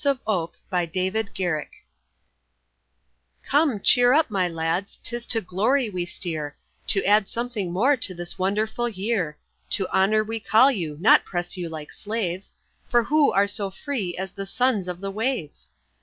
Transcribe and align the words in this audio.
DEAN 0.03 0.15
STANLEY 0.17 1.11
HEARTS 1.13 1.15
OF 1.15 1.29
OAK 1.37 1.71
Come, 3.45 3.79
cheer 3.81 4.13
up, 4.13 4.31
my 4.31 4.47
lads, 4.47 4.97
'tis 5.03 5.27
to 5.27 5.41
glory 5.41 5.91
we 5.91 6.05
steer, 6.05 6.57
To 6.87 7.05
add 7.05 7.29
something 7.29 7.71
more 7.71 7.95
to 7.95 8.15
this 8.15 8.39
wonderful 8.39 8.89
year, 8.89 9.37
To 9.69 9.87
honour 9.89 10.23
we 10.23 10.39
call 10.39 10.71
you, 10.71 10.97
not 10.99 11.23
press 11.23 11.55
you 11.55 11.69
like 11.69 11.91
slaves, 11.91 12.55
For 12.89 13.03
who 13.03 13.31
are 13.31 13.45
so 13.45 13.69
free 13.69 14.17
as 14.17 14.31
the 14.31 14.47
sons 14.47 14.87
of 14.87 15.01
the 15.01 15.11
waves? 15.11 15.71